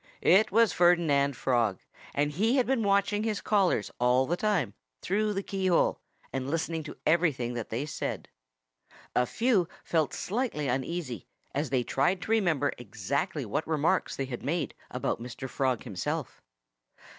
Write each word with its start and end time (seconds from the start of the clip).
It 0.23 0.51
was 0.51 0.73
Ferdinand 0.73 1.37
Frog; 1.37 1.79
and 2.15 2.31
he 2.31 2.55
had 2.55 2.65
been 2.65 2.81
watching 2.81 3.21
his 3.21 3.39
callers 3.39 3.91
all 3.99 4.25
the 4.25 4.35
time, 4.35 4.73
through 4.99 5.31
the 5.33 5.43
keyhole, 5.43 6.01
and 6.33 6.49
listening 6.49 6.81
to 6.85 6.97
everything 7.05 7.53
that 7.53 7.69
they 7.69 7.85
said. 7.85 8.27
A 9.15 9.27
few 9.27 9.67
felt 9.83 10.11
slightly 10.15 10.67
uneasy, 10.67 11.27
as 11.53 11.69
they 11.69 11.83
tried 11.83 12.19
to 12.23 12.31
remember 12.31 12.73
exactly 12.79 13.45
what 13.45 13.67
remarks 13.67 14.15
they 14.15 14.25
had 14.25 14.41
made 14.41 14.73
about 14.89 15.21
Mr. 15.21 15.47
Frog 15.47 15.83
himself. 15.83 16.41